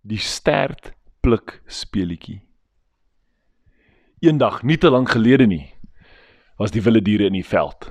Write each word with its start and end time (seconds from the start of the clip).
Die 0.00 0.18
stert 0.18 0.92
pluk 1.20 1.58
speelietjie. 1.68 2.40
Eendag, 4.24 4.62
nie 4.62 4.78
te 4.80 4.88
lank 4.90 5.12
gelede 5.12 5.46
nie, 5.46 5.66
was 6.60 6.72
die 6.72 6.82
wilde 6.84 7.02
diere 7.04 7.28
in 7.28 7.36
die 7.36 7.44
veld. 7.44 7.90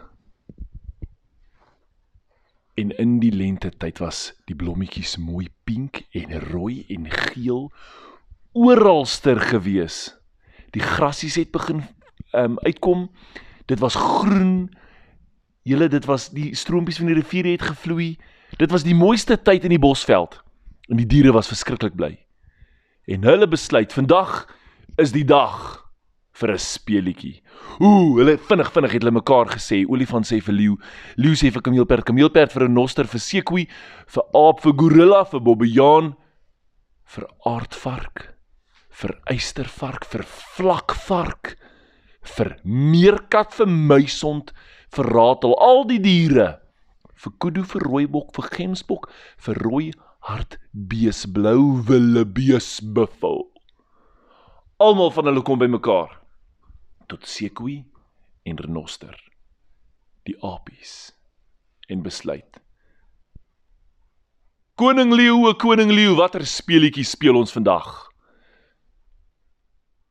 En 2.80 2.96
in 2.98 3.20
die 3.22 3.32
lente 3.34 3.70
tyd 3.70 4.02
was 4.02 4.32
die 4.50 4.58
blommetjies 4.58 5.18
mooi 5.22 5.50
pink 5.70 6.04
en 6.18 6.34
rooi 6.50 6.86
en 6.90 7.06
geel 7.12 7.68
oralster 8.58 9.42
gewees. 9.42 10.16
Die 10.74 10.82
grasies 10.82 11.38
het 11.38 11.52
begin 11.52 11.84
um, 12.34 12.58
uitkom. 12.66 13.10
Dit 13.70 13.80
was 13.80 13.96
groen. 13.96 14.70
Julle 15.62 15.90
dit 15.90 16.06
was 16.10 16.30
die 16.34 16.56
stroompies 16.56 16.98
van 16.98 17.12
die 17.12 17.20
rivier 17.22 17.52
het 17.52 17.70
gevloei. 17.70 18.16
Dit 18.58 18.72
was 18.72 18.84
die 18.84 18.98
mooiste 18.98 19.38
tyd 19.42 19.68
in 19.68 19.76
die 19.78 19.82
bosveld. 19.82 20.42
En 20.90 20.98
die 20.98 21.06
diere 21.06 21.34
was 21.36 21.50
verskriklik 21.52 21.94
bly. 21.98 22.16
En 23.10 23.26
hulle 23.26 23.48
besluit 23.50 23.94
vandag 23.94 24.48
is 24.98 25.14
die 25.14 25.26
dag 25.26 25.86
vir 26.40 26.52
'n 26.54 26.58
speelietjie. 26.58 27.42
Ooh, 27.80 28.18
hulle 28.18 28.38
vinnig 28.38 28.72
vinnig 28.74 28.92
het 28.92 29.04
hulle 29.04 29.20
mekaar 29.20 29.48
gesê. 29.54 29.86
Olifant 29.88 30.26
sê 30.26 30.42
vir 30.42 30.54
leeu, 30.54 30.78
leeu 31.16 31.36
sê 31.36 31.52
vir 31.52 31.62
kameelperd, 31.62 32.06
kameelperd 32.06 32.52
vir 32.52 32.68
'n 32.68 32.74
noster, 32.74 33.06
vir 33.06 33.20
sekoe, 33.20 33.68
vir 34.08 34.24
aap, 34.34 34.62
vir 34.62 34.74
gorilla, 34.74 35.24
vir 35.26 35.40
bobbejaan, 35.40 36.16
vir 37.06 37.26
aardvark, 37.46 38.36
vir 38.90 39.20
eystervark, 39.28 40.06
vir 40.06 40.24
vlakvark, 40.24 41.56
vir 42.24 42.58
meerkat, 42.64 43.54
vir 43.54 43.68
muisond, 43.68 44.52
vir 44.92 45.06
ratel, 45.06 45.56
al 45.60 45.86
die 45.86 46.00
diere. 46.00 46.60
Vir 47.16 47.34
kudu, 47.38 47.64
vir 47.64 47.82
rooibok, 47.82 48.34
vir 48.34 48.50
gemsbok, 48.58 49.10
vir 49.38 49.56
rooi 49.56 49.92
hartbees, 50.30 51.26
blou 51.26 51.82
willebees, 51.90 52.80
buffel. 52.82 53.48
Almal 54.78 55.12
van 55.12 55.32
hulle 55.32 55.44
kom 55.44 55.60
bymekaar 55.60 56.16
tot 57.10 57.26
sekoe 57.28 57.82
en 58.46 58.58
renoster 58.62 59.18
die 60.30 60.38
apies 60.46 61.12
en 61.90 62.04
besluit 62.06 62.62
Koning 64.80 65.12
leeu, 65.12 65.50
koning 65.60 65.90
leeu, 65.92 66.14
watter 66.16 66.46
speelietjie 66.48 67.04
speel 67.04 67.36
ons 67.36 67.52
vandag? 67.52 67.88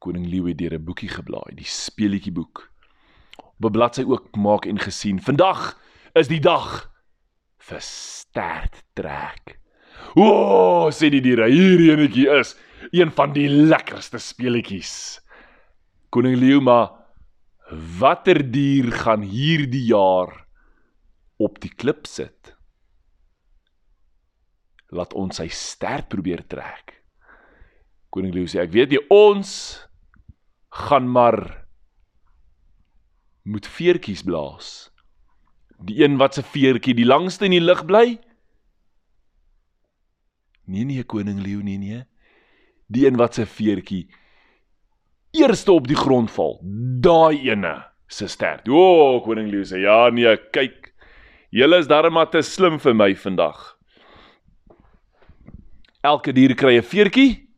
Koning 0.05 0.27
leeu 0.29 0.51
het 0.51 0.59
deur 0.59 0.75
'n 0.77 0.85
boekie 0.85 1.09
geblaai, 1.09 1.57
die 1.57 1.65
speelietjie 1.65 2.33
boek. 2.37 2.69
Op 3.39 3.65
'n 3.65 3.73
bladsy 3.73 4.05
ook 4.05 4.37
maak 4.37 4.67
en 4.67 4.79
gesien. 4.79 5.21
Vandag 5.21 5.81
is 6.13 6.29
die 6.29 6.41
dag 6.41 6.91
vir 7.57 7.81
stert 7.81 8.85
trek. 8.93 9.58
O, 10.17 10.25
oh, 10.25 10.87
sê 10.95 11.11
die 11.13 11.21
diere, 11.25 11.49
hierdie 11.53 11.93
enetjie 11.93 12.29
is 12.39 12.55
een 12.95 13.11
van 13.13 13.35
die 13.35 13.49
lekkerste 13.49 14.21
speelietjies. 14.23 15.21
Koning 16.15 16.39
leeu 16.41 16.63
maar 16.65 16.95
watter 18.01 18.41
dier 18.49 18.89
gaan 19.05 19.27
hierdie 19.29 19.85
jaar 19.91 20.33
op 21.37 21.59
die 21.61 21.73
klip 21.75 22.09
sit? 22.09 22.55
Laat 24.89 25.13
ons 25.13 25.37
sy 25.37 25.51
stert 25.53 26.09
probeer 26.09 26.47
trek. 26.49 26.95
Koning 28.09 28.33
leeu 28.33 28.49
sê 28.49 28.63
ek 28.65 28.73
weet 28.73 28.95
jy 28.97 29.03
ons 29.13 29.51
gaan 30.89 31.09
maar 31.13 31.43
moet 33.49 33.69
veertjies 33.69 34.25
blaas. 34.25 34.89
Die 35.85 36.01
een 36.01 36.17
wat 36.21 36.37
se 36.37 36.43
veertjie 36.45 36.97
die 36.97 37.07
langste 37.09 37.47
in 37.49 37.55
die 37.57 37.65
lug 37.65 37.85
bly? 37.89 38.17
Nee 40.69 40.85
nee 40.85 41.05
koning 41.05 41.41
leeu 41.43 41.63
nee 41.65 41.81
nee. 41.81 42.05
Die 42.87 43.07
een 43.09 43.17
wat 43.17 43.35
se 43.35 43.47
veertjie 43.47 44.07
eerste 45.31 45.73
op 45.73 45.89
die 45.89 45.97
grond 45.97 46.31
val. 46.31 46.59
Daai 47.01 47.51
ene 47.51 47.75
se 48.07 48.29
stert. 48.29 48.69
O, 48.69 48.77
oh, 48.77 49.25
koning 49.25 49.51
Leo 49.53 49.67
sê 49.69 49.83
ja 49.83 50.09
nee, 50.11 50.37
kyk. 50.55 50.93
Julle 51.55 51.81
is 51.81 51.89
darem 51.89 52.13
maar 52.17 52.31
te 52.33 52.43
slim 52.45 52.79
vir 52.81 52.97
my 52.97 53.13
vandag. 53.17 53.61
Elke 56.05 56.33
dier 56.33 56.55
kry 56.55 56.79
'n 56.79 56.85
veertjie. 56.85 57.49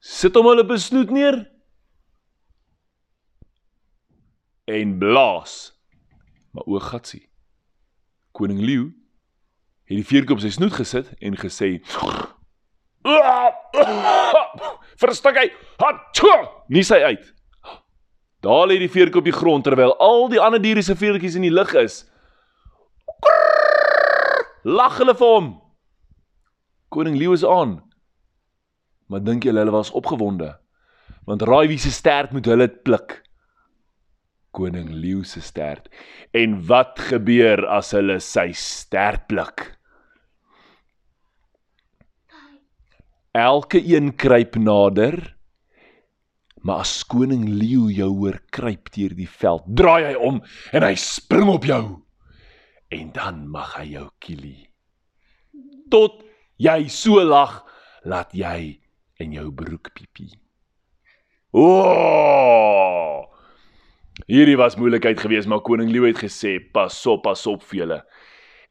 Sit 0.00 0.34
hom 0.34 0.46
hulle 0.46 0.64
besnoet 0.64 1.10
neer. 1.10 1.46
En 4.66 4.98
blaas. 4.98 5.72
Maar 6.52 6.64
o 6.66 6.78
gatsie. 6.78 7.28
Koning 8.32 8.60
Leo 8.60 8.99
het 9.90 9.98
die 9.98 10.06
veertjie 10.06 10.36
op 10.36 10.42
sy 10.42 10.52
snoet 10.54 10.76
gesit 10.78 11.10
en 11.18 11.34
gesê 11.38 11.80
Verstik 15.00 15.38
hy. 15.40 15.46
Hatso! 15.80 16.30
Nie 16.70 16.84
sy 16.86 17.00
uit. 17.00 17.24
Daar 18.44 18.68
lê 18.68 18.76
die 18.80 18.90
veertjie 18.92 19.20
op 19.20 19.26
die 19.26 19.34
grond 19.34 19.64
terwyl 19.66 19.96
al 19.98 20.28
die 20.32 20.40
ander 20.40 20.62
diere 20.62 20.84
se 20.84 20.94
veertjies 20.96 21.38
in 21.40 21.46
die 21.48 21.52
lug 21.52 21.72
is. 21.80 22.04
Lag 24.68 24.98
hulle 25.00 25.16
vir 25.16 25.34
hom. 25.34 25.48
Koning 26.92 27.16
Leeu 27.16 27.32
is 27.34 27.46
aan. 27.46 27.78
Maar 29.10 29.24
dink 29.24 29.44
jy 29.44 29.54
hulle 29.54 29.74
was 29.74 29.90
opgewonde? 29.96 30.52
Want 31.26 31.42
raai 31.48 31.66
wie 31.72 31.80
se 31.80 31.90
stert 31.90 32.36
moet 32.36 32.46
hulle 32.46 32.68
pluk? 32.68 33.18
Koning 34.54 34.92
Leeu 34.92 35.24
se 35.24 35.40
stert. 35.42 35.88
En 36.36 36.60
wat 36.68 37.00
gebeur 37.10 37.64
as 37.72 37.94
hulle 37.96 38.20
sy 38.22 38.50
stert 38.54 39.26
pluk? 39.30 39.79
Elke 43.30 43.78
een 43.78 44.14
kruip 44.14 44.56
nader. 44.56 45.36
Maar 46.60 46.82
as 46.82 47.06
koning 47.06 47.46
leeu 47.48 47.86
jou 47.94 48.10
hoor 48.10 48.40
kruip 48.50 48.90
deur 48.92 49.14
die 49.14 49.28
veld, 49.30 49.62
draai 49.78 50.10
hy 50.10 50.16
om 50.18 50.40
en 50.74 50.84
hy 50.84 50.96
spring 50.98 51.48
op 51.48 51.64
jou. 51.64 51.84
En 52.90 53.12
dan 53.14 53.46
mag 53.48 53.76
hy 53.78 53.86
jou 53.94 54.08
kielie. 54.18 54.66
Tot 55.94 56.24
jy 56.60 56.90
so 56.90 57.22
lag, 57.24 57.62
laat 58.02 58.34
jy 58.34 58.80
in 59.22 59.38
jou 59.38 59.48
broek 59.54 59.92
piepie. 59.94 60.34
O! 61.54 61.70
Hierdie 64.26 64.58
was 64.58 64.76
moeilikheid 64.76 65.22
geweest, 65.22 65.48
maar 65.48 65.62
koning 65.64 65.88
leeu 65.90 66.10
het 66.10 66.18
gesê, 66.18 66.58
"Pas 66.58 67.06
op, 67.06 67.22
pas 67.22 67.46
op 67.46 67.62
vir 67.62 67.78
julle." 67.78 68.02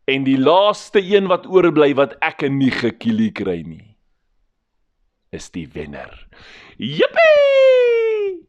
En 0.05 0.23
die 0.23 0.37
laaste 0.37 0.99
een 0.99 1.27
wat 1.27 1.47
oorbly 1.47 1.95
wat 1.95 2.17
ek 2.21 2.41
nie 2.49 2.71
gekielie 2.71 3.31
kry 3.31 3.63
nie 3.63 3.88
is 5.35 5.49
die 5.53 5.67
wenner. 5.73 6.11
Jippie! 6.77 8.47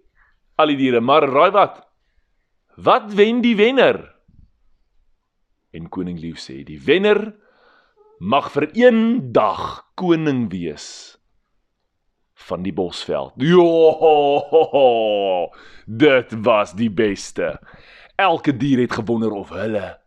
Al 0.60 0.72
die 0.72 0.78
diere, 0.80 1.00
maar 1.00 1.26
raai 1.28 1.50
wat? 1.54 1.82
Wat 2.80 3.12
wen 3.16 3.42
die 3.44 3.56
wenner? 3.58 4.00
En 5.76 5.88
koning 5.92 6.18
lief 6.20 6.40
sê, 6.42 6.62
die 6.66 6.80
wenner 6.82 7.30
mag 8.20 8.50
vir 8.52 8.68
een 8.76 9.30
dag 9.32 9.84
koning 10.00 10.48
wees 10.52 11.16
van 12.48 12.64
die 12.64 12.74
bosveld. 12.74 13.36
Jo! 13.36 13.70
Dit 15.86 16.32
was 16.44 16.74
die 16.76 16.90
beste. 16.90 17.58
Elke 18.20 18.56
dier 18.56 18.80
het 18.84 18.96
gewonder 18.96 19.32
of 19.36 19.52
hulle 19.54 19.99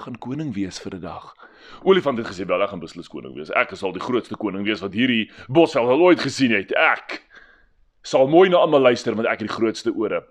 gaan 0.00 0.18
koning 0.18 0.54
wees 0.54 0.80
vir 0.80 0.94
'n 0.96 1.00
dag. 1.00 1.34
Olifant 1.82 2.18
het 2.18 2.26
gesê 2.26 2.46
wel 2.46 2.62
ek 2.62 2.70
gaan 2.70 2.80
beslis 2.80 3.08
koning 3.08 3.34
wees. 3.34 3.50
Ek 3.50 3.76
sal 3.76 3.92
die 3.92 4.00
grootste 4.00 4.36
koning 4.36 4.64
wees 4.64 4.80
wat 4.80 4.92
hierdie 4.92 5.30
bosveld 5.48 5.88
al 5.88 6.00
ooit 6.00 6.20
gesien 6.20 6.52
het. 6.52 6.72
Ek 6.72 7.22
sal 8.02 8.28
mooi 8.28 8.48
na 8.48 8.56
almal 8.56 8.80
luister 8.80 9.14
want 9.14 9.28
ek 9.28 9.40
het 9.40 9.48
die 9.48 9.56
grootste 9.56 9.92
ore. 9.92 10.24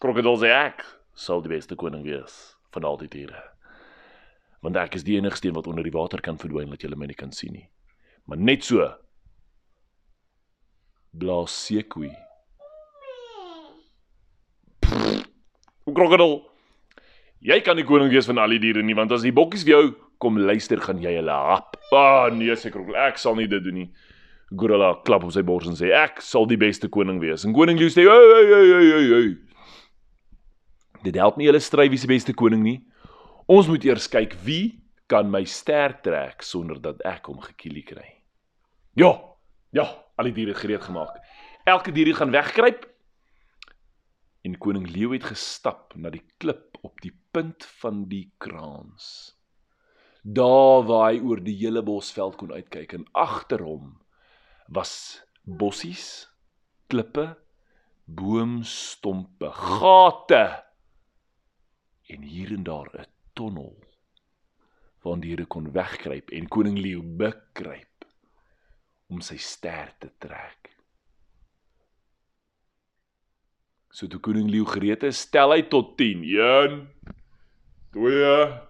Krokodil 0.00 0.38
sê 0.38 0.50
ek 0.50 0.84
sal 1.14 1.42
die 1.42 1.48
beste 1.48 1.74
koning 1.74 2.04
wees 2.04 2.56
van 2.70 2.84
al 2.84 2.96
die 2.96 3.08
diere. 3.08 3.42
Want 4.62 4.76
ek 4.76 4.94
is 4.94 5.04
die 5.04 5.16
enigste 5.16 5.48
een 5.48 5.54
wat 5.54 5.66
onder 5.66 5.84
die 5.84 5.94
water 5.94 6.20
kan 6.20 6.38
verdwyn 6.38 6.70
dat 6.70 6.82
julle 6.82 6.96
my 6.96 7.06
nie 7.06 7.14
kan 7.14 7.32
sien 7.32 7.52
nie. 7.52 7.68
Maar 8.26 8.38
net 8.38 8.64
so 8.64 8.94
blaas 11.12 11.66
sekoe. 11.66 12.10
Krokodil 15.88 16.47
Jy 17.38 17.60
kan 17.62 17.78
nie 17.78 17.86
koning 17.86 18.10
wees 18.10 18.26
van 18.26 18.40
al 18.42 18.56
die 18.56 18.62
diere 18.66 18.82
nie 18.82 18.96
want 18.98 19.12
as 19.14 19.22
die 19.22 19.34
bokkies 19.34 19.62
vir 19.66 19.74
jou 19.76 19.82
kom 20.18 20.40
luister 20.42 20.80
gaan 20.82 20.98
jy 21.02 21.12
hulle 21.20 21.34
hap. 21.34 21.76
Ah 21.94 22.26
nee 22.34 22.56
seker 22.58 22.82
ek 23.06 23.20
sal 23.22 23.36
nie 23.38 23.46
dit 23.50 23.62
doen 23.62 23.84
nie. 23.84 23.90
Gorilla 24.58 24.94
klap 25.06 25.26
op 25.28 25.34
sy 25.34 25.44
bors 25.46 25.68
en 25.70 25.76
sê 25.78 25.92
ek 25.94 26.22
sal 26.24 26.48
die 26.50 26.58
beste 26.58 26.90
koning 26.90 27.20
wees. 27.22 27.44
En 27.46 27.54
koning 27.54 27.78
Leo 27.78 27.92
sê 27.92 28.06
hey 28.08 28.32
hey 28.32 28.48
hey 28.50 28.90
hey 28.90 29.08
hey. 29.12 29.30
Dit 31.04 31.18
help 31.20 31.38
nie 31.38 31.46
hulle 31.46 31.62
stry 31.62 31.86
wie 31.92 32.00
se 32.00 32.10
beste 32.10 32.34
koning 32.34 32.64
nie. 32.64 32.78
Ons 33.46 33.70
moet 33.70 33.86
eers 33.86 34.10
kyk 34.10 34.34
wie 34.44 34.80
kan 35.08 35.30
my 35.30 35.44
ster 35.48 35.94
trek 36.04 36.42
sonder 36.44 36.80
dat 36.82 37.00
ek 37.06 37.30
hom 37.30 37.38
gekielie 37.44 37.86
kry. 37.86 38.08
Ja. 38.98 39.14
Ja, 39.76 39.84
al 40.16 40.30
die 40.30 40.34
diere 40.40 40.54
gereed 40.56 40.80
gemaak. 40.80 41.20
Elke 41.68 41.92
dier 41.92 42.14
gaan 42.16 42.32
wegkruip. 42.32 42.86
En 44.48 44.56
koning 44.56 44.88
Leo 44.88 45.12
het 45.12 45.26
gestap 45.28 45.92
na 45.94 46.10
die 46.10 46.24
klip 46.40 46.78
op 46.82 47.00
die 47.04 47.12
punt 47.38 47.64
van 47.78 48.04
die 48.10 48.32
kraans. 48.42 49.34
daar 50.22 50.82
waar 50.84 51.12
hy 51.12 51.20
oor 51.24 51.40
die 51.40 51.54
hele 51.56 51.80
bosveld 51.86 52.34
kon 52.36 52.50
uitkyk 52.52 52.92
en 52.96 53.04
agter 53.16 53.62
hom 53.64 53.92
was 54.76 55.22
bossies, 55.46 56.26
klippe, 56.90 57.30
boomstompe, 58.04 59.48
gate 59.54 60.42
en 62.12 62.26
hier 62.26 62.52
en 62.56 62.66
daar 62.66 62.90
'n 62.92 63.06
tonnel 63.32 63.76
waardeur 65.06 65.38
hy 65.38 65.46
kon 65.46 65.72
wegkruip 65.72 66.30
en 66.30 66.48
koning 66.48 66.78
leeu 66.78 67.02
bekruip 67.02 68.04
om 69.08 69.20
sy 69.20 69.38
ster 69.38 69.94
te 70.00 70.10
trek. 70.18 70.74
So 73.90 74.06
toe 74.06 74.20
koning 74.20 74.50
leeu 74.50 74.66
gereed 74.68 75.02
is, 75.02 75.24
tel 75.30 75.54
hy 75.54 75.62
tot 75.62 75.96
10. 75.96 76.24
1 76.24 76.98
2 77.98 78.66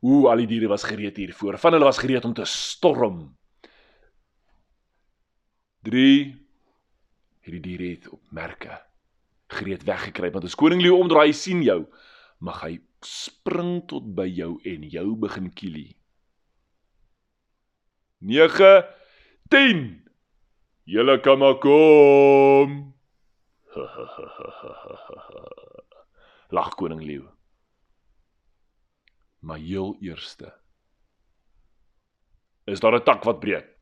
Ooh, 0.00 0.28
al 0.30 0.42
die 0.42 0.48
diere 0.48 0.68
was 0.68 0.84
gereed 0.88 1.16
hiervoor. 1.20 1.58
Van 1.60 1.76
hulle 1.76 1.88
was 1.88 2.00
gereed 2.00 2.24
om 2.24 2.34
te 2.36 2.46
storm. 2.48 3.24
3 5.88 6.04
Hierdie 7.40 7.62
diere 7.64 7.88
het 7.94 8.08
op 8.12 8.20
merke 8.36 8.76
gereed 9.50 9.82
weggekruip 9.88 10.34
want 10.36 10.44
as 10.46 10.54
koning 10.54 10.82
leeu 10.84 10.92
omdraai 10.94 11.32
sien 11.34 11.64
jou, 11.64 11.80
mag 12.38 12.60
hy 12.62 12.76
spring 13.04 13.80
tot 13.90 14.04
by 14.14 14.28
jou 14.28 14.60
en 14.68 14.84
jou 14.92 15.16
begin 15.18 15.48
kielie. 15.56 15.96
9 18.20 18.84
10 19.50 19.82
Julle 20.90 21.16
kan 21.24 21.38
maar 21.40 21.56
kom. 21.62 22.76
Lag 26.56 26.74
koning 26.76 27.02
leeu. 27.06 27.24
Maar 29.40 29.58
heel 29.58 29.96
eerste 30.00 30.54
is 32.64 32.80
daar 32.80 32.94
'n 32.94 33.04
tak 33.04 33.24
wat 33.24 33.40
breek. 33.40 33.78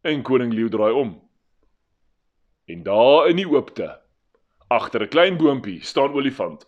En 0.00 0.22
koning 0.22 0.52
leeu 0.52 0.68
draai 0.68 0.92
om. 0.92 1.30
En 2.64 2.82
daar 2.82 3.28
in 3.28 3.36
die 3.36 3.48
oopte, 3.48 4.00
agter 4.68 5.02
'n 5.02 5.08
klein 5.08 5.36
boontjie, 5.36 5.80
staan 5.84 6.12
olifant. 6.12 6.66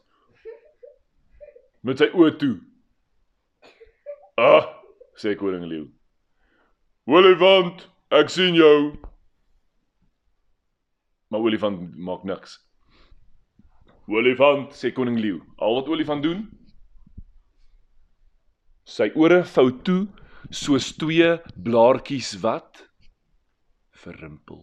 Met 1.80 1.98
sy 1.98 2.08
oë 2.12 2.36
toe. 2.36 2.60
"Ah," 4.34 4.66
sê 5.14 5.36
koning 5.36 5.64
leeu. 5.64 5.90
"Olifant, 7.04 7.90
ek 8.08 8.28
sien 8.28 8.54
jou." 8.54 8.98
Maar 11.28 11.40
olifant 11.40 11.96
maak 11.96 12.22
niks. 12.24 12.65
"Olifant," 14.08 14.70
sê 14.72 14.92
koning 14.94 15.18
leeu. 15.18 15.40
Al 15.58 15.74
wat 15.74 15.88
olifant 15.88 16.22
doen, 16.22 16.46
sy 18.86 19.10
ore 19.14 19.42
vou 19.42 19.70
toe 19.82 20.06
soos 20.50 20.92
twee 20.96 21.38
blaartjies 21.58 22.36
wat 22.42 22.84
verrimpel. 23.90 24.62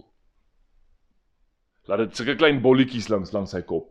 Laat 1.88 2.06
dit 2.06 2.16
sulke 2.16 2.38
klein 2.40 2.62
bolletjies 2.64 3.10
langs 3.12 3.34
langs 3.36 3.52
sy 3.52 3.62
kop. 3.68 3.90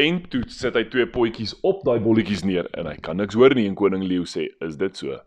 En 0.00 0.20
toe 0.28 0.42
sit 0.52 0.76
hy 0.76 0.84
twee 0.92 1.08
potjies 1.08 1.54
op 1.64 1.80
daai 1.86 2.00
bolletjies 2.04 2.44
neer 2.44 2.68
en 2.76 2.88
hy 2.90 2.96
kan 3.00 3.16
niks 3.16 3.38
hoor 3.38 3.54
nie 3.56 3.66
en 3.68 3.78
koning 3.78 4.04
leeu 4.04 4.26
sê, 4.28 4.48
"Is 4.60 4.76
dit 4.76 4.96
so?" 4.96 5.20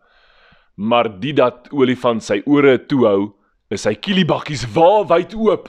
Maar 0.76 1.08
die 1.20 1.32
dat 1.32 1.68
olifant 1.72 2.22
sy 2.22 2.42
ore 2.46 2.78
toehou, 2.78 3.34
is 3.70 3.82
sy 3.82 3.94
kielibakkies 3.94 4.66
waar 4.74 5.06
wyd 5.06 5.34
oop. 5.34 5.68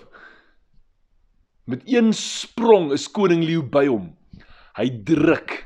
Met 1.66 1.82
een 1.86 2.14
sprong 2.14 2.92
is 2.94 3.08
koning 3.10 3.42
leeu 3.42 3.64
by 3.66 3.88
hom. 3.90 4.12
Hy 4.78 4.86
druk 5.08 5.64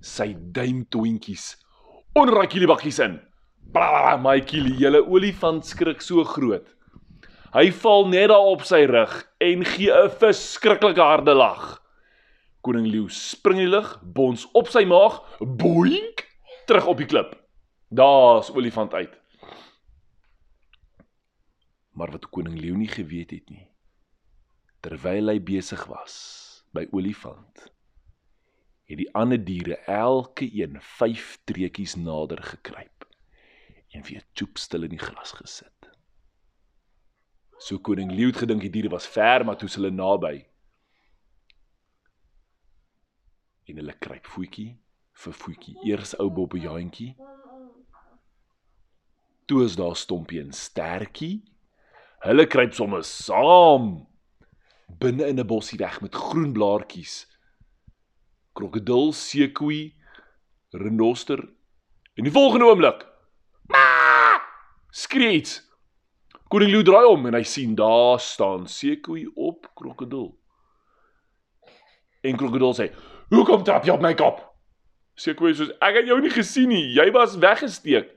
sy 0.00 0.30
duimtoentjies 0.32 1.50
onder 2.16 2.38
daai 2.38 2.48
kielibakkies 2.48 3.02
in. 3.04 3.18
My 4.24 4.38
kielie, 4.48 4.78
julle 4.80 5.02
olifant 5.04 5.68
skrik 5.68 6.00
so 6.00 6.24
groot. 6.24 6.64
Hy 7.52 7.66
val 7.82 8.08
net 8.08 8.30
daar 8.32 8.48
op 8.48 8.64
sy 8.64 8.86
rug 8.88 9.12
en 9.44 9.64
gee 9.64 9.92
'n 9.92 10.08
verskriklike 10.22 11.04
harde 11.04 11.34
lag. 11.34 11.82
Koning 12.64 12.88
leeu 12.88 13.08
spring 13.08 13.58
in 13.58 13.68
die 13.68 13.76
lug, 13.76 14.00
bons 14.02 14.48
op 14.54 14.68
sy 14.68 14.84
maag, 14.84 15.20
boink, 15.40 16.24
terug 16.66 16.86
op 16.86 16.96
die 16.96 17.06
klip. 17.06 17.36
Daar's 17.90 18.50
olifant 18.50 18.94
uit. 18.94 19.12
Maar 21.92 22.10
wat 22.10 22.30
koning 22.30 22.58
leeu 22.58 22.76
nie 22.76 22.88
geweet 22.88 23.30
het 23.30 23.50
nie, 23.50 23.68
terwyl 24.84 25.32
hy 25.32 25.38
besig 25.42 25.86
was 25.90 26.16
by 26.76 26.86
olifant, 26.92 27.66
het 28.86 29.00
die 29.00 29.08
ander 29.18 29.40
diere 29.42 29.78
elke 29.90 30.46
een 30.52 30.78
5 30.80 31.38
treetjies 31.48 31.96
nader 31.98 32.42
gekruip 32.42 33.06
en 33.96 34.04
weer 34.06 34.24
choop 34.36 34.58
stil 34.58 34.84
in 34.86 34.92
die 34.92 35.00
gras 35.00 35.32
gesit. 35.38 35.90
So 37.58 37.80
koning 37.80 38.12
Leeu 38.12 38.28
het 38.28 38.42
gedink 38.42 38.66
die 38.66 38.72
diere 38.72 38.92
was 38.92 39.06
ver, 39.08 39.44
maar 39.44 39.56
toe 39.56 39.70
hulle 39.72 39.90
naby. 39.90 40.34
En 43.66 43.80
hulle 43.80 43.96
kruip 43.98 44.28
voetjie 44.28 44.74
vir 45.16 45.36
voetjie. 45.40 45.76
Eers 45.88 46.12
ou 46.20 46.28
bobbejaantjie. 46.30 47.14
Toe 49.46 49.62
is 49.64 49.76
daar 49.78 49.96
stompie 49.96 50.42
en 50.42 50.52
stertjie. 50.52 51.40
Hulle 52.26 52.46
kruip 52.50 52.76
sommer 52.76 53.02
saam 53.06 54.04
binne 54.86 55.26
in 55.26 55.40
'n 55.40 55.46
bossie 55.46 55.78
weg 55.78 56.00
met 56.00 56.14
groen 56.14 56.52
blaartjies. 56.52 57.26
Krokodil, 58.52 59.12
seekoei, 59.12 59.94
renoster. 60.70 61.38
En 62.14 62.24
die 62.24 62.32
volgende 62.32 62.64
oomblik 62.64 63.06
skree 64.96 65.36
iets. 65.36 65.60
Koning 66.48 66.70
Lou 66.72 66.82
draai 66.86 67.06
om 67.10 67.26
en 67.28 67.34
hy 67.34 67.42
sien 67.46 67.74
daar 67.76 68.20
staan 68.22 68.66
seekoei 68.70 69.26
op 69.34 69.68
krokodil. 69.74 70.30
En 72.22 72.36
krokodil 72.38 72.74
sê: 72.74 72.90
"Hoekom 73.30 73.64
trap 73.64 73.84
jy 73.84 73.92
op 73.92 74.04
my 74.04 74.14
kop?" 74.14 74.40
Seekoei 75.14 75.54
sê: 75.54 75.68
"Ek 75.80 76.00
het 76.00 76.06
jou 76.06 76.20
nie 76.20 76.30
gesien 76.30 76.68
nie. 76.68 76.94
Jy 76.94 77.10
was 77.10 77.36
weggesteek." 77.36 78.14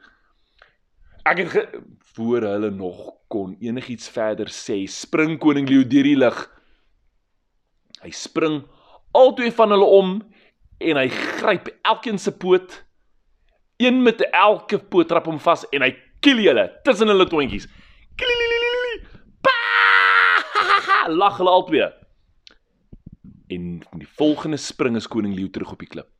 Ek 1.25 1.37
het 1.37 1.69
voor 2.15 2.41
hulle 2.41 2.69
nog 2.71 3.13
kon 3.27 3.57
enigiets 3.59 4.09
verder 4.09 4.47
sê, 4.47 4.87
spring 4.87 5.37
koning 5.39 5.69
Lou 5.69 5.83
deur 5.83 6.03
die 6.03 6.17
lug. 6.17 6.58
Hy 8.03 8.11
spring 8.15 8.61
albei 9.17 9.49
van 9.51 9.73
hulle 9.73 9.87
om 9.99 10.11
en 10.79 10.99
hy 11.01 11.09
gryp 11.11 11.67
elkeen 11.83 12.19
se 12.19 12.31
poot. 12.31 12.85
Een 13.79 14.03
met 14.03 14.21
elke 14.31 14.79
poot 14.79 15.07
trap 15.07 15.25
hom 15.27 15.39
vas 15.43 15.65
en 15.75 15.81
hy 15.83 15.91
kill 16.23 16.39
julle 16.43 16.69
tussen 16.87 17.11
hulle 17.11 17.27
toentjies. 17.27 17.67
Lag 21.21 21.37
hulle 21.39 21.51
albei. 21.51 21.89
En 23.49 23.79
die 23.97 24.07
volgende 24.19 24.59
spring 24.61 24.95
is 24.99 25.09
koning 25.09 25.33
leeu 25.35 25.49
terug 25.51 25.71
op 25.73 25.83
die 25.83 25.89
klip. 25.89 26.11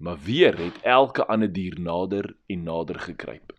Maar 0.00 0.16
weer 0.24 0.56
het 0.56 0.78
elke 0.82 1.26
ander 1.28 1.52
dier 1.52 1.80
nader 1.80 2.36
en 2.48 2.62
nader 2.64 3.00
gekruip. 3.00 3.52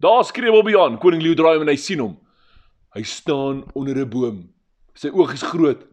Daar 0.00 0.24
skree 0.24 0.52
Bobby 0.52 0.76
aan, 0.76 0.98
koning 0.98 1.22
leeu 1.22 1.36
draai 1.36 1.60
en 1.60 1.68
hy 1.68 1.76
sien 1.76 2.00
hom. 2.00 2.19
Hy 2.94 3.02
staan 3.02 3.64
onder 3.74 3.96
'n 3.98 4.10
boom. 4.10 4.54
Sy 4.94 5.08
oë 5.08 5.32
is 5.32 5.42
groot. 5.42 5.86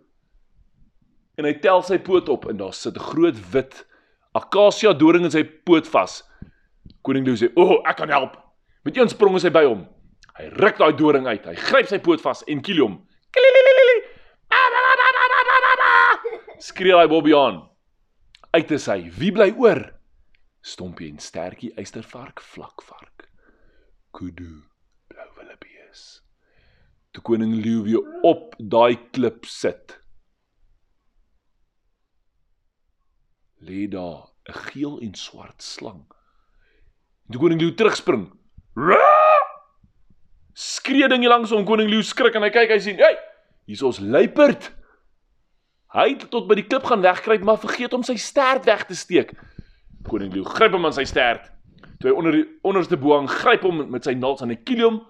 En 1.37 1.45
hy 1.45 1.53
tel 1.61 1.83
sy 1.83 1.97
poot 1.97 2.29
op 2.29 2.47
en 2.49 2.57
daar 2.57 2.73
sit 2.73 2.95
'n 2.95 2.99
groot 2.99 3.51
wit 3.51 3.85
akasia 4.33 4.93
doring 4.93 5.25
in 5.25 5.31
sy 5.31 5.43
poot 5.43 5.87
vas. 5.87 6.23
Koning 7.01 7.25
Leo 7.25 7.35
sê: 7.35 7.51
"O, 7.55 7.61
oh, 7.61 7.89
ek 7.89 7.97
kan 7.97 8.09
help." 8.09 8.37
Met 8.83 8.97
een 8.97 9.09
sprong 9.09 9.35
is 9.35 9.43
hy 9.43 9.49
by 9.49 9.63
hom. 9.63 9.87
Hy 10.37 10.45
ruk 10.47 10.77
daai 10.77 10.93
doring 10.95 11.27
uit. 11.27 11.45
Hy 11.45 11.55
gryp 11.55 11.87
sy 11.87 11.99
poot 11.99 12.21
vas 12.21 12.43
en 12.47 12.61
kiel 12.61 12.83
hom. 12.85 13.07
Skree 16.59 16.95
hy 16.95 17.07
Bobby 17.07 17.35
aan. 17.37 17.69
Uit 18.53 18.71
is 18.71 18.85
hy. 18.89 19.09
Wie 19.13 19.31
bly 19.31 19.51
oor? 19.57 19.93
Stompie 20.61 21.09
en 21.11 21.19
stertjie 21.19 21.73
eystervark 21.77 22.41
vlakvark. 22.41 23.27
Kudu 24.11 24.63
blou 25.07 25.27
wildebees. 25.37 26.26
Toe 27.17 27.25
koning 27.25 27.55
weer 27.81 28.03
op 28.21 28.53
daai 28.61 29.09
klip 29.09 29.45
sit. 29.49 29.97
lê 33.67 33.87
daar 33.89 34.29
'n 34.45 34.53
geel 34.53 34.99
en 34.99 35.13
swart 35.15 35.63
slang. 35.63 36.05
Die 37.25 37.39
koning 37.39 37.61
leeu 37.61 37.73
terugspring. 37.73 38.31
Skree 40.53 41.07
ding 41.07 41.21
hier 41.21 41.29
langs 41.29 41.51
om 41.51 41.65
koning 41.65 41.89
leeu 41.89 42.03
skrik 42.03 42.35
en 42.35 42.41
hy 42.41 42.49
kyk 42.49 42.69
hy 42.69 42.79
sien, 42.79 42.97
"Hey, 42.97 43.17
hier's 43.65 43.81
ons 43.81 43.99
luiperd." 43.99 44.71
Hy 45.93 46.09
het 46.09 46.29
tot 46.29 46.47
by 46.47 46.55
die 46.55 46.67
klip 46.67 46.83
gaan 46.83 47.01
wegkruip 47.01 47.43
maar 47.43 47.57
vergeet 47.57 47.93
om 47.93 48.03
sy 48.03 48.15
stert 48.15 48.65
weg 48.65 48.85
te 48.85 48.95
steek. 48.95 49.33
Koning 50.03 50.33
leeu 50.33 50.43
gryp 50.43 50.71
hom 50.71 50.85
aan 50.85 50.93
sy 50.93 51.03
stert. 51.03 51.51
Toe 51.99 52.11
hy 52.11 52.15
onder 52.15 52.31
die 52.31 52.59
onderste 52.61 52.97
bo 52.97 53.15
hang, 53.15 53.29
gryp 53.29 53.61
hom 53.61 53.89
met 53.89 54.03
sy 54.03 54.13
naels 54.13 54.41
aan 54.41 54.51
'n 54.51 54.63
kilium 54.63 55.01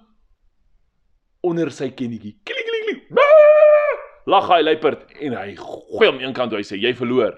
onder 1.41 1.71
sy 1.71 1.89
kennetjie. 1.89 2.37
Klik 2.43 2.69
klik 2.69 2.85
klik. 2.85 3.03
lag 4.27 4.47
hy 4.51 4.61
luiperd 4.61 5.11
en 5.23 5.35
hy 5.39 5.55
gooi 5.55 6.07
hom 6.09 6.17
een 6.19 6.33
kant 6.35 6.51
toe 6.51 6.59
hy 6.59 6.65
sê 6.67 6.79
jy 6.79 6.93
verloor. 6.97 7.37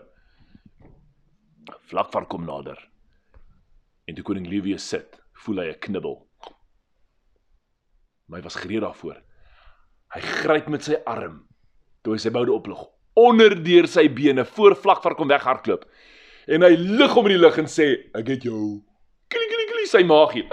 Vlakvark 1.89 2.29
kom 2.29 2.45
nader. 2.45 2.79
En 4.09 4.15
toe 4.17 4.25
koning 4.25 4.47
Lewe 4.49 4.77
sit, 4.77 5.19
voel 5.45 5.61
hy 5.61 5.67
'n 5.69 5.79
knibbel. 5.79 6.17
Maar 8.27 8.39
hy 8.39 8.43
was 8.43 8.55
gereed 8.55 8.81
daarvoor. 8.81 9.21
Hy 10.13 10.21
gryp 10.21 10.67
met 10.67 10.83
sy 10.83 10.97
arm 11.05 11.45
toe 12.03 12.13
hy 12.13 12.19
sy 12.19 12.29
boude 12.29 12.51
oplig 12.51 12.79
onder 13.19 13.55
deur 13.63 13.87
sy 13.87 14.07
bene 14.09 14.45
voor 14.45 14.75
vlakvark 14.75 15.17
kom 15.17 15.27
weghardloop. 15.27 15.85
En 16.47 16.63
hy 16.65 16.75
lig 16.77 17.13
hom 17.13 17.27
in 17.29 17.35
die 17.35 17.41
lug 17.41 17.57
en 17.61 17.69
sê 17.69 17.89
ek 18.17 18.31
het 18.33 18.47
jou. 18.47 18.79
Klie 19.29 19.49
klie 19.51 19.67
klie 19.73 19.87
sy 19.89 20.03
maagie. 20.07 20.45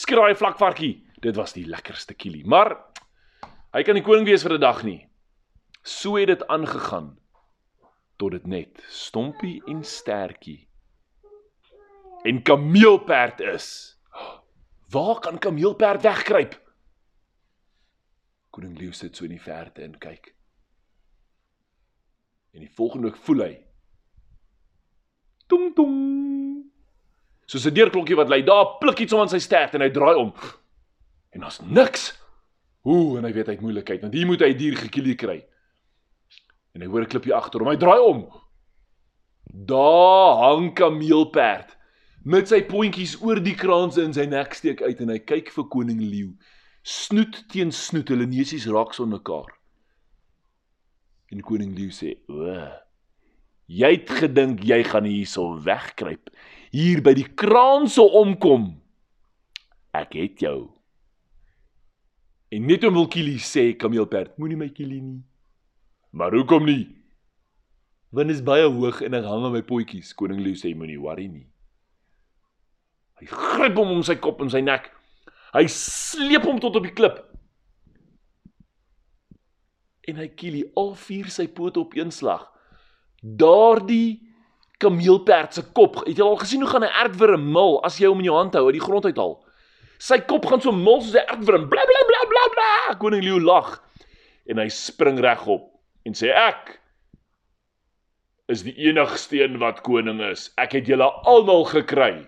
Skraai 0.00 0.34
vlakvarkie. 0.38 0.94
Dit 1.20 1.36
was 1.36 1.52
die 1.52 1.66
lekkerste 1.68 2.14
kielie. 2.14 2.46
Maar 2.48 2.76
hy 3.74 3.82
kan 3.86 3.94
nie 3.94 4.04
koning 4.04 4.26
wees 4.26 4.42
vir 4.42 4.56
'n 4.56 4.60
dag 4.60 4.82
nie. 4.82 5.08
So 5.82 6.16
het 6.16 6.28
dit 6.28 6.46
aangegaan 6.46 7.18
tot 8.18 8.30
dit 8.30 8.46
net 8.46 8.82
stompie 8.88 9.62
en 9.66 9.84
stertjie 9.84 10.68
en 12.24 12.42
kameelperd 12.42 13.40
is. 13.40 13.96
Waar 14.90 15.20
kan 15.20 15.38
kameelperd 15.38 16.02
wegkruip? 16.02 16.60
Koning 18.50 18.78
Leeu 18.78 18.92
sit 18.92 19.16
so 19.16 19.24
in 19.24 19.30
die 19.30 19.40
verte 19.40 19.82
en 19.82 19.98
kyk. 19.98 20.34
En 22.52 22.60
die 22.60 22.74
volgende 22.74 23.06
oomblik 23.06 23.24
voel 23.24 23.40
hy 23.40 23.70
tong 25.50 25.74
tong. 25.74 25.96
Soos 27.50 27.66
'n 27.66 27.74
deurklokkie 27.74 28.16
wat 28.16 28.28
lui, 28.30 28.42
daar 28.42 28.78
pluk 28.78 28.98
iets 28.98 29.12
om 29.12 29.20
aan 29.20 29.32
sy 29.32 29.38
stert 29.42 29.74
en 29.74 29.82
hy 29.82 29.90
draai 29.90 30.16
om. 30.16 30.32
En 31.30 31.40
daar's 31.40 31.60
niks. 31.60 32.10
Ooh, 32.82 33.18
en 33.18 33.24
hy 33.24 33.32
weet 33.32 33.50
hy 33.50 33.56
het 33.58 33.64
moeilikheid, 33.64 34.00
want 34.00 34.14
hier 34.16 34.26
moet 34.26 34.40
hy 34.40 34.52
'n 34.54 34.58
dier 34.58 34.76
gekielie 34.76 35.14
kry. 35.14 35.38
En 36.74 36.80
hy 36.80 36.88
hoor 36.88 37.02
'n 37.02 37.12
klipjie 37.12 37.34
agter 37.34 37.60
hom. 37.60 37.68
Hy 37.68 37.76
draai 37.76 38.00
om. 38.00 38.24
Daar 39.44 40.36
hang 40.44 40.72
kameelperd 40.74 41.76
met 42.24 42.48
sy 42.48 42.62
pontjies 42.62 43.16
oor 43.22 43.40
die 43.40 43.54
kraanse 43.54 44.02
in 44.02 44.12
sy 44.12 44.26
nek 44.26 44.54
steek 44.54 44.82
uit 44.82 45.00
en 45.00 45.08
hy 45.08 45.18
kyk 45.18 45.50
vir 45.50 45.68
koning 45.68 46.00
leeu. 46.00 46.34
Snoet 46.82 47.44
teen 47.48 47.72
snoet, 47.72 48.08
hulle 48.08 48.26
neusies 48.26 48.66
raak 48.66 48.94
son 48.94 49.12
mekaar. 49.12 49.50
En 51.30 51.40
koning 51.40 51.76
leeu 51.76 51.90
sê: 51.90 52.16
"O, 52.28 52.68
jy 53.66 53.90
het 53.90 54.10
gedink 54.10 54.64
jy 54.64 54.82
gaan 54.84 55.04
hierso 55.04 55.62
wegkruip, 55.62 56.30
hier 56.72 57.02
by 57.02 57.14
die 57.14 57.28
kraanse 57.34 58.02
omkom. 58.02 58.80
Ek 59.92 60.14
het 60.14 60.40
jou." 60.40 60.79
En 62.50 62.66
net 62.66 62.84
om 62.84 62.94
wil 62.94 63.08
kielie 63.08 63.38
sê 63.38 63.76
kameelperd: 63.78 64.38
"Moenie 64.38 64.56
my 64.56 64.68
kielie 64.68 65.02
nie." 65.02 65.22
Maar 66.10 66.34
hoekom 66.34 66.64
nie? 66.64 66.96
Want 68.10 68.30
is 68.30 68.42
baie 68.42 68.66
hoog 68.66 69.00
en 69.06 69.14
ek 69.14 69.24
hang 69.24 69.44
aan 69.46 69.54
my 69.54 69.62
potjies. 69.62 70.14
Koning 70.18 70.40
Leeu 70.42 70.58
sê 70.58 70.72
moenie 70.74 70.98
worry 70.98 71.28
nie. 71.30 71.46
Hy 73.20 73.28
gryp 73.30 73.76
hom 73.78 73.92
om 73.94 74.02
sy 74.02 74.16
kop 74.18 74.40
en 74.42 74.50
sy 74.50 74.62
nek. 74.64 74.88
Hy 75.54 75.66
sleep 75.70 76.46
hom 76.48 76.58
tot 76.62 76.78
op 76.80 76.86
die 76.88 76.94
klip. 76.94 77.20
En 80.10 80.18
hy 80.18 80.26
kielie 80.34 80.64
al 80.80 80.96
vier 80.98 81.28
sy 81.30 81.46
pote 81.54 81.78
op 81.84 81.94
een 81.94 82.10
slag. 82.10 82.48
Daardie 83.22 84.18
kameelperd 84.80 85.54
se 85.54 85.62
kop. 85.76 86.00
Het 86.08 86.18
jy 86.18 86.26
al 86.26 86.40
gesien 86.40 86.64
hoe 86.64 86.70
gaan 86.70 86.82
'n 86.82 86.96
aardwurm 87.04 87.52
mil 87.52 87.78
as 87.84 88.00
jy 88.00 88.08
hom 88.08 88.18
in 88.18 88.30
jou 88.32 88.36
hand 88.36 88.54
hou 88.54 88.66
uit 88.66 88.78
die 88.80 88.86
grond 88.88 89.04
uithaal? 89.04 89.38
Sy 90.00 90.18
kop 90.18 90.46
gaan 90.46 90.60
so 90.60 90.72
mil 90.72 91.00
soos 91.00 91.14
'n 91.14 91.28
aardwurm. 91.28 91.68
Bla 91.68 91.84
bla 91.84 92.00
bla. 92.70 92.96
Koning 92.98 93.24
Leeu 93.24 93.40
lag 93.40 93.78
en 94.46 94.58
hy 94.58 94.68
spring 94.72 95.20
regop 95.22 95.68
en 96.06 96.16
sê 96.16 96.32
ek 96.34 96.76
is 98.50 98.64
die 98.66 98.74
enigste 98.88 99.38
een 99.38 99.60
wat 99.62 99.84
koning 99.86 100.20
is. 100.26 100.48
Ek 100.58 100.74
het 100.74 100.88
julle 100.90 101.06
almal 101.30 101.68
gekry. 101.70 102.26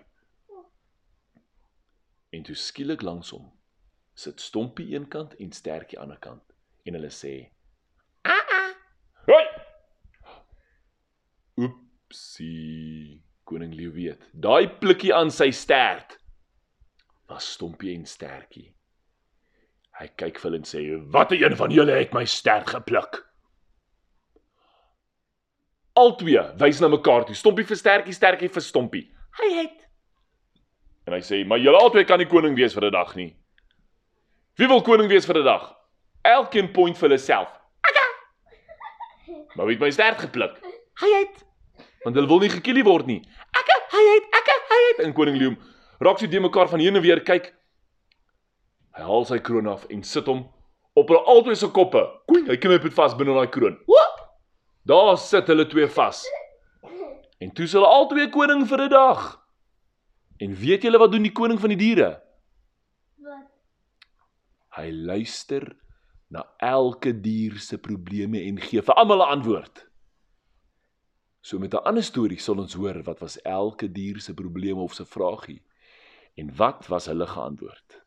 En 2.33 2.45
toe 2.47 2.55
skielik 2.57 3.03
langs 3.03 3.33
hom 3.35 3.51
sit 4.15 4.41
Stompie 4.41 4.93
een 4.95 5.09
kant 5.09 5.35
en 5.41 5.53
Stertjie 5.53 5.99
aan 5.99 6.13
die 6.13 6.19
ander 6.19 6.21
kant 6.21 6.45
en 6.87 6.99
hulle 6.99 7.11
sê: 7.11 7.51
"A 8.29 8.37
a." 8.37 8.63
Hoi! 9.27 9.45
Oepsie. 11.57 13.23
Koning 13.45 13.75
Leeu 13.75 13.91
weet. 13.93 14.23
Daai 14.33 14.69
plikkie 14.81 15.13
aan 15.15 15.31
sy 15.31 15.51
stert 15.51 16.19
was 17.29 17.49
Stompie 17.53 17.95
en 17.97 18.07
Stertjie. 18.07 18.71
Hy 20.01 20.09
kyk 20.17 20.39
vir 20.41 20.49
hulle 20.51 20.61
en 20.63 20.69
sê: 20.69 20.83
"Watter 21.13 21.43
een 21.43 21.57
van 21.57 21.71
julle 21.71 21.93
het 21.99 22.15
my 22.15 22.25
stert 22.25 22.71
gepluk?" 22.73 23.21
Albei 25.95 26.39
wys 26.59 26.81
na 26.81 26.89
mekaar 26.89 27.27
toe. 27.29 27.35
Stompie 27.37 27.67
vir 27.69 27.77
Stertjie, 27.77 28.15
Stertjie 28.17 28.49
vir 28.49 28.63
Stompie. 28.63 29.05
Hy 29.39 29.49
het. 29.61 29.79
En 31.07 31.13
hy 31.13 31.21
sê: 31.21 31.45
"Maar 31.47 31.59
julle 31.59 31.79
albei 31.79 32.05
kan 32.05 32.19
nie 32.19 32.27
koning 32.27 32.57
wees 32.57 32.75
vir 32.75 32.87
'n 32.87 32.93
dag 32.93 33.15
nie." 33.17 33.37
Wie 34.57 34.69
wil 34.69 34.83
koning 34.83 35.09
wees 35.09 35.27
vir 35.27 35.39
'n 35.39 35.45
dag? 35.45 35.75
Elkeen 36.25 36.73
point 36.73 36.97
vir 36.97 37.09
hulle 37.09 37.19
self. 37.19 37.49
Akka. 37.83 38.07
Maar 39.57 39.67
wie 39.67 39.75
het 39.77 39.83
my 39.83 39.91
stert 39.91 40.19
gepluk? 40.19 40.61
Hy 41.01 41.09
het. 41.19 41.45
Want 42.05 42.17
hulle 42.17 42.29
wil 42.29 42.39
nie 42.39 42.49
gekielie 42.49 42.85
word 42.85 43.07
nie. 43.07 43.23
Akka, 43.53 43.77
hy 43.97 44.03
het, 44.15 44.25
akka, 44.33 44.53
hy 44.69 44.81
het. 44.89 45.05
En 45.07 45.13
koning 45.13 45.37
Leeu 45.37 45.57
raak 46.03 46.19
so 46.19 46.27
die 46.27 46.41
mekaar 46.41 46.69
van 46.69 46.81
heen 46.83 46.97
en 46.97 47.03
weer 47.03 47.23
kyk. 47.23 47.53
Hy 48.97 49.07
haal 49.09 49.25
sy 49.25 49.39
kroon 49.39 49.71
af 49.73 49.87
en 49.91 50.03
sit 50.05 50.27
hom 50.29 50.45
op 50.99 51.09
hulle 51.09 51.25
albei 51.33 51.55
se 51.57 51.69
koppe. 51.73 52.03
Koen, 52.29 52.49
hy 52.51 52.59
knip 52.61 52.85
dit 52.85 52.97
vas 52.97 53.15
binne 53.17 53.37
daai 53.37 53.49
kroon. 53.53 53.79
Woep! 53.89 54.19
Daar 54.89 55.17
sit 55.19 55.49
hulle 55.49 55.67
twee 55.71 55.87
vas. 55.87 56.25
En 57.43 57.53
toe 57.55 57.65
is 57.65 57.77
hulle 57.77 57.89
albei 57.89 58.29
koning 58.31 58.67
vir 58.69 58.83
'n 58.85 58.91
dag. 58.91 59.23
En 60.43 60.55
weet 60.55 60.83
julle 60.83 60.99
wat 60.99 61.13
doen 61.13 61.23
die 61.23 61.33
koning 61.33 61.61
van 61.61 61.73
die 61.73 61.79
diere? 61.79 62.11
Wat? 63.23 63.49
Hy 64.77 64.91
luister 64.91 65.77
na 66.29 66.45
elke 66.59 67.13
dier 67.21 67.59
se 67.59 67.79
probleme 67.79 68.41
en 68.43 68.61
gee 68.61 68.83
vir 68.83 68.95
almal 68.95 69.23
'n 69.23 69.33
antwoord. 69.39 69.87
So 71.41 71.59
met 71.59 71.75
'n 71.75 71.85
ander 71.85 72.03
storie 72.03 72.39
sal 72.39 72.59
ons 72.59 72.75
hoor 72.75 73.03
wat 73.03 73.21
was 73.21 73.41
elke 73.43 73.93
dier 73.93 74.21
se 74.21 74.35
probleme 74.35 74.81
of 74.81 74.95
se 74.95 75.05
vragie 75.05 75.63
en 76.35 76.57
wat 76.57 76.87
was 76.87 77.07
hulle 77.07 77.27
geantwoord. 77.27 78.02